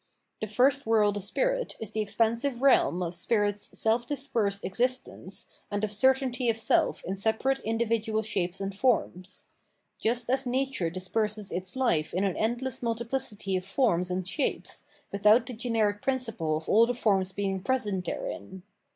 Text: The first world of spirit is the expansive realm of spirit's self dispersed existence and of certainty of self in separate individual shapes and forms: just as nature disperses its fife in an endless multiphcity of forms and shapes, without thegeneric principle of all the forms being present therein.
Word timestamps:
The 0.41 0.47
first 0.47 0.87
world 0.87 1.15
of 1.15 1.23
spirit 1.23 1.75
is 1.79 1.91
the 1.91 2.01
expansive 2.01 2.63
realm 2.63 3.03
of 3.03 3.13
spirit's 3.13 3.77
self 3.77 4.07
dispersed 4.07 4.65
existence 4.65 5.45
and 5.69 5.83
of 5.83 5.91
certainty 5.91 6.49
of 6.49 6.57
self 6.57 7.03
in 7.05 7.15
separate 7.15 7.59
individual 7.59 8.23
shapes 8.23 8.59
and 8.59 8.73
forms: 8.75 9.45
just 9.99 10.27
as 10.27 10.47
nature 10.47 10.89
disperses 10.89 11.51
its 11.51 11.75
fife 11.75 12.15
in 12.15 12.23
an 12.23 12.35
endless 12.35 12.79
multiphcity 12.81 13.55
of 13.55 13.63
forms 13.63 14.09
and 14.09 14.27
shapes, 14.27 14.85
without 15.11 15.45
thegeneric 15.45 16.01
principle 16.01 16.57
of 16.57 16.67
all 16.67 16.87
the 16.87 16.95
forms 16.95 17.31
being 17.31 17.61
present 17.61 18.03
therein. 18.05 18.63